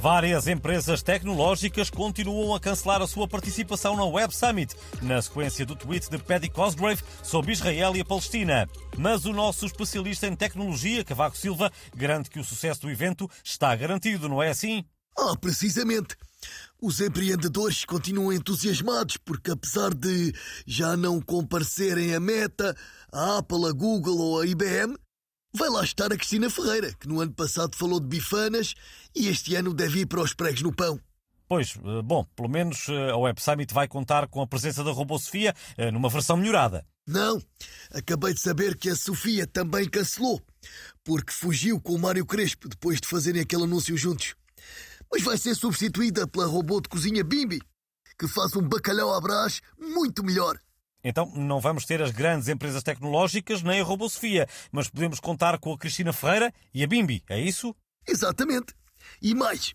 Várias 0.00 0.46
empresas 0.46 1.02
tecnológicas 1.02 1.90
continuam 1.90 2.54
a 2.54 2.60
cancelar 2.60 3.00
a 3.00 3.06
sua 3.06 3.26
participação 3.26 3.96
na 3.96 4.04
Web 4.04 4.34
Summit, 4.34 4.74
na 5.02 5.20
sequência 5.20 5.64
do 5.64 5.74
tweet 5.74 6.10
de 6.10 6.18
Paddy 6.18 6.50
Cosgrave 6.50 7.02
sobre 7.22 7.52
Israel 7.52 7.96
e 7.96 8.00
a 8.00 8.04
Palestina. 8.04 8.68
Mas 8.96 9.24
o 9.24 9.32
nosso 9.32 9.64
especialista 9.66 10.26
em 10.26 10.36
tecnologia, 10.36 11.04
Cavaco 11.04 11.36
Silva, 11.36 11.72
garante 11.94 12.30
que 12.30 12.38
o 12.38 12.44
sucesso 12.44 12.82
do 12.82 12.90
evento 12.90 13.28
está 13.42 13.74
garantido, 13.74 14.28
não 14.28 14.42
é 14.42 14.50
assim? 14.50 14.84
Ah, 15.18 15.34
precisamente. 15.34 16.14
Os 16.80 17.00
empreendedores 17.00 17.84
continuam 17.84 18.32
entusiasmados 18.32 19.16
porque, 19.16 19.50
apesar 19.50 19.94
de 19.94 20.32
já 20.66 20.94
não 20.94 21.20
comparecerem 21.22 22.14
a 22.14 22.20
Meta, 22.20 22.76
a 23.10 23.38
Apple, 23.38 23.66
a 23.66 23.72
Google 23.72 24.18
ou 24.18 24.40
a 24.40 24.46
IBM, 24.46 24.94
Vai 25.58 25.70
lá 25.70 25.82
estar 25.82 26.12
a 26.12 26.16
Cristina 26.18 26.50
Ferreira, 26.50 26.92
que 27.00 27.08
no 27.08 27.18
ano 27.18 27.32
passado 27.32 27.74
falou 27.76 27.98
de 27.98 28.06
bifanas 28.06 28.74
e 29.14 29.26
este 29.26 29.54
ano 29.54 29.72
deve 29.72 30.00
ir 30.00 30.06
para 30.06 30.20
os 30.20 30.34
pregos 30.34 30.60
no 30.60 30.70
pão. 30.70 31.00
Pois, 31.48 31.78
eh, 31.82 32.02
bom, 32.02 32.26
pelo 32.36 32.50
menos 32.50 32.86
eh, 32.90 33.10
a 33.10 33.16
Web 33.16 33.40
Summit 33.40 33.72
vai 33.72 33.88
contar 33.88 34.28
com 34.28 34.42
a 34.42 34.46
presença 34.46 34.84
da 34.84 34.90
Robô 34.90 35.18
Sofia 35.18 35.54
eh, 35.78 35.90
numa 35.90 36.10
versão 36.10 36.36
melhorada. 36.36 36.84
Não, 37.06 37.42
acabei 37.90 38.34
de 38.34 38.40
saber 38.40 38.76
que 38.76 38.90
a 38.90 38.94
Sofia 38.94 39.46
também 39.46 39.88
cancelou, 39.88 40.42
porque 41.02 41.32
fugiu 41.32 41.80
com 41.80 41.94
o 41.94 41.98
Mário 41.98 42.26
Crespo 42.26 42.68
depois 42.68 43.00
de 43.00 43.08
fazerem 43.08 43.40
aquele 43.40 43.64
anúncio 43.64 43.96
juntos. 43.96 44.34
Mas 45.10 45.22
vai 45.22 45.38
ser 45.38 45.54
substituída 45.54 46.28
pela 46.28 46.44
robô 46.44 46.82
de 46.82 46.90
cozinha 46.90 47.24
Bimbi, 47.24 47.62
que 48.18 48.28
faz 48.28 48.54
um 48.54 48.68
bacalhau 48.68 49.14
à 49.14 49.20
brás 49.22 49.62
muito 49.78 50.22
melhor. 50.22 50.58
Então 51.04 51.30
não 51.34 51.60
vamos 51.60 51.84
ter 51.84 52.02
as 52.02 52.10
grandes 52.10 52.48
empresas 52.48 52.82
tecnológicas 52.82 53.62
nem 53.62 53.80
a 53.80 53.84
Robosofia, 53.84 54.48
mas 54.72 54.88
podemos 54.88 55.20
contar 55.20 55.58
com 55.58 55.72
a 55.72 55.78
Cristina 55.78 56.12
Ferreira 56.12 56.52
e 56.74 56.82
a 56.82 56.86
Bimbi, 56.86 57.22
é 57.28 57.40
isso? 57.40 57.74
Exatamente. 58.06 58.74
E 59.22 59.34
mais, 59.34 59.74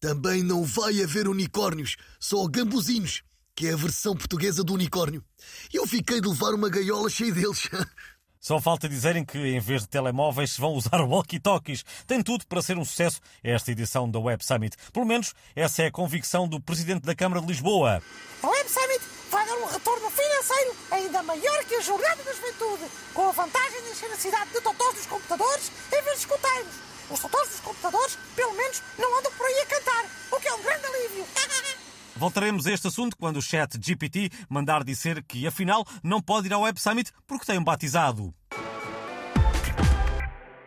também 0.00 0.42
não 0.42 0.64
vai 0.64 1.02
haver 1.02 1.28
unicórnios, 1.28 1.96
só 2.18 2.46
gambuzinos, 2.48 3.22
que 3.54 3.68
é 3.68 3.72
a 3.72 3.76
versão 3.76 4.16
portuguesa 4.16 4.64
do 4.64 4.74
unicórnio. 4.74 5.24
Eu 5.72 5.86
fiquei 5.86 6.20
de 6.20 6.28
levar 6.28 6.54
uma 6.54 6.68
gaiola 6.68 7.08
cheia 7.08 7.32
deles. 7.32 7.68
Só 8.42 8.60
falta 8.60 8.88
dizerem 8.88 9.24
que, 9.24 9.38
em 9.38 9.60
vez 9.60 9.82
de 9.82 9.88
telemóveis, 9.88 10.58
vão 10.58 10.72
usar 10.72 11.00
walkie-talkies. 11.00 11.84
Tem 12.08 12.20
tudo 12.20 12.44
para 12.48 12.60
ser 12.60 12.76
um 12.76 12.84
sucesso 12.84 13.20
esta 13.40 13.70
edição 13.70 14.10
da 14.10 14.18
Web 14.18 14.44
Summit. 14.44 14.76
Pelo 14.92 15.06
menos 15.06 15.32
essa 15.54 15.84
é 15.84 15.86
a 15.86 15.92
convicção 15.92 16.48
do 16.48 16.60
Presidente 16.60 17.04
da 17.04 17.14
Câmara 17.14 17.40
de 17.40 17.46
Lisboa. 17.46 18.02
A 18.42 18.48
Web 18.48 18.68
Summit 18.68 18.81
um 18.81 18.81
financeiro 20.52 20.76
ainda 20.90 21.22
maior 21.22 21.64
que 21.64 21.74
a 21.74 21.80
Jornada 21.80 22.22
da 22.22 22.32
Juventude, 22.32 22.84
com 23.14 23.28
a 23.28 23.32
vantagem 23.32 23.82
de 23.82 23.90
encher 23.90 24.10
a 24.12 24.16
cidade 24.16 24.50
de 24.50 24.60
totós 24.60 24.94
dos 24.94 25.06
computadores 25.06 25.72
em 25.88 26.02
vez 26.02 26.18
de 26.18 26.26
escuteiros. 26.26 26.74
Os 27.10 27.20
totós 27.20 27.48
dos 27.48 27.60
computadores, 27.60 28.18
pelo 28.36 28.52
menos, 28.54 28.82
não 28.98 29.18
andam 29.18 29.32
por 29.32 29.46
aí 29.46 29.60
a 29.60 29.66
cantar, 29.66 30.04
o 30.30 30.40
que 30.40 30.48
é 30.48 30.54
um 30.54 30.62
grande 30.62 30.86
alívio. 30.86 31.26
Voltaremos 32.14 32.66
a 32.66 32.72
este 32.72 32.86
assunto 32.86 33.16
quando 33.16 33.38
o 33.38 33.42
chat 33.42 33.78
GPT 33.80 34.30
mandar 34.48 34.84
dizer 34.84 35.24
que, 35.24 35.46
afinal, 35.46 35.84
não 36.02 36.20
pode 36.20 36.46
ir 36.46 36.52
ao 36.52 36.62
Web 36.62 36.80
Summit 36.80 37.10
porque 37.26 37.46
tem 37.46 37.58
um 37.58 37.64
batizado. 37.64 38.32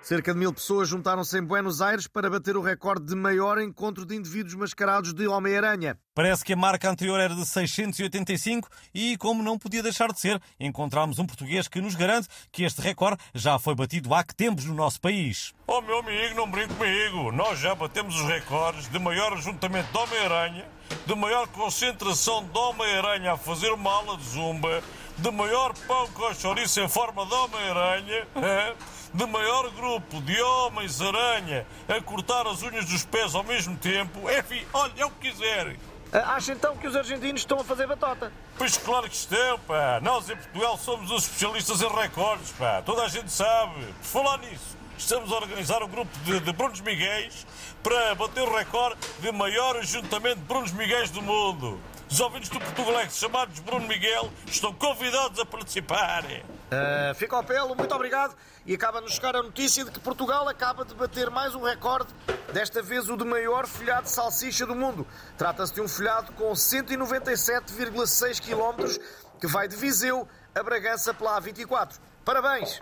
Cerca 0.05 0.33
de 0.33 0.39
mil 0.39 0.53
pessoas 0.53 0.87
juntaram-se 0.87 1.35
em 1.35 1.41
Buenos 1.41 1.81
Aires 1.81 2.05
para 2.05 2.29
bater 2.29 2.55
o 2.55 2.61
recorde 2.61 3.07
de 3.07 3.15
maior 3.15 3.59
encontro 3.59 4.05
de 4.05 4.15
indivíduos 4.15 4.53
mascarados 4.53 5.15
de 5.15 5.27
Homem-Aranha. 5.27 5.97
Parece 6.13 6.45
que 6.45 6.53
a 6.53 6.55
marca 6.55 6.87
anterior 6.87 7.19
era 7.19 7.33
de 7.33 7.43
685 7.43 8.69
e, 8.93 9.17
como 9.17 9.41
não 9.41 9.57
podia 9.57 9.81
deixar 9.81 10.13
de 10.13 10.19
ser, 10.19 10.39
encontramos 10.59 11.17
um 11.17 11.25
português 11.25 11.67
que 11.67 11.81
nos 11.81 11.95
garante 11.95 12.27
que 12.51 12.63
este 12.63 12.81
recorde 12.81 13.17
já 13.33 13.57
foi 13.57 13.73
batido 13.73 14.13
há 14.13 14.23
que 14.23 14.35
tempos 14.35 14.65
no 14.65 14.75
nosso 14.75 15.01
país. 15.01 15.55
Oh, 15.65 15.81
meu 15.81 15.97
amigo, 15.97 16.35
não 16.35 16.51
brinque 16.51 16.75
comigo. 16.75 17.31
Nós 17.31 17.57
já 17.57 17.73
batemos 17.73 18.15
os 18.15 18.27
recordes 18.27 18.87
de 18.87 18.99
maior 18.99 19.33
ajuntamento 19.33 19.91
de 19.91 19.97
Homem-Aranha, 19.97 20.67
de 21.03 21.15
maior 21.15 21.47
concentração 21.47 22.43
de 22.43 22.59
Homem-Aranha 22.59 23.33
a 23.33 23.37
fazer 23.37 23.71
uma 23.71 23.91
aula 23.91 24.17
de 24.17 24.23
zumba, 24.25 24.83
de 25.17 25.31
maior 25.31 25.73
pão 25.87 26.07
com 26.11 26.33
chouriço 26.33 26.79
em 26.81 26.87
forma 26.87 27.25
de 27.25 27.33
Homem-Aranha 27.33 28.27
de 29.15 29.25
maior 29.25 29.69
grupo 29.71 30.21
de 30.21 30.41
homens-aranha 30.41 31.65
a 31.87 32.01
cortar 32.01 32.45
as 32.47 32.61
unhas 32.61 32.85
dos 32.85 33.05
pés 33.05 33.33
ao 33.33 33.43
mesmo 33.43 33.77
tempo, 33.77 34.29
enfim, 34.29 34.65
olha, 34.73 34.91
é 34.97 35.05
o 35.05 35.09
que 35.09 35.31
quiserem. 35.31 35.77
Ah, 36.11 36.35
acha 36.35 36.51
então 36.51 36.75
que 36.75 36.85
os 36.85 36.95
argentinos 36.95 37.41
estão 37.41 37.59
a 37.59 37.63
fazer 37.63 37.87
batota? 37.87 38.31
Pois 38.57 38.77
claro 38.77 39.09
que 39.09 39.15
estão, 39.15 39.57
pá. 39.59 39.99
Nós 40.01 40.29
em 40.29 40.35
Portugal 40.35 40.77
somos 40.77 41.09
os 41.11 41.23
especialistas 41.23 41.81
em 41.81 41.87
recordes, 41.87 42.51
pá. 42.51 42.81
Toda 42.81 43.03
a 43.03 43.07
gente 43.07 43.31
sabe. 43.31 43.85
Por 43.85 44.05
falar 44.05 44.37
nisso, 44.39 44.77
estamos 44.97 45.31
a 45.31 45.35
organizar 45.35 45.81
um 45.81 45.87
grupo 45.87 46.11
de, 46.23 46.39
de 46.41 46.53
Brunos 46.53 46.81
Miguéis 46.81 47.45
para 47.81 48.15
bater 48.15 48.43
o 48.43 48.53
recorde 48.53 48.97
de 49.19 49.31
maior 49.31 49.77
ajuntamento 49.77 50.37
de 50.37 50.45
Brunos 50.45 50.71
Miguéis 50.71 51.09
do 51.09 51.21
mundo. 51.21 51.79
Os 52.09 52.19
ouvintes 52.19 52.49
do 52.49 52.59
Portugalex 52.59 53.17
chamados 53.17 53.59
Bruno 53.59 53.87
Miguel 53.87 54.31
estão 54.45 54.71
convidados 54.73 55.39
a 55.39 55.45
participar. 55.45 56.23
Uh, 56.23 57.15
fica 57.15 57.35
ao 57.35 57.43
pelo, 57.43 57.75
muito 57.75 57.93
obrigado. 57.93 58.35
E 58.65 58.73
acaba-nos 58.73 59.13
chegar 59.13 59.35
a 59.35 59.43
notícia 59.43 59.83
de 59.83 59.91
que 59.91 59.99
Portugal 59.99 60.47
acaba 60.47 60.85
de 60.85 60.93
bater 60.95 61.29
mais 61.29 61.53
um 61.55 61.61
recorde, 61.61 62.09
desta 62.53 62.81
vez 62.81 63.09
o 63.09 63.17
de 63.17 63.23
maior 63.23 63.67
folhado 63.67 64.03
de 64.03 64.11
salsicha 64.11 64.65
do 64.65 64.75
mundo. 64.75 65.05
Trata-se 65.37 65.73
de 65.73 65.81
um 65.81 65.87
folhado 65.87 66.31
com 66.33 66.51
197,6 66.51 68.39
km 68.39 68.99
que 69.39 69.47
vai 69.47 69.67
de 69.67 69.75
Viseu 69.75 70.27
a 70.53 70.63
Bragança 70.63 71.13
pela 71.13 71.39
A24. 71.41 71.99
Parabéns! 72.23 72.79